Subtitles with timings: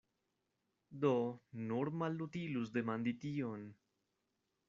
[1.03, 1.11] Do,
[1.67, 3.67] nur malutilus demandi tion!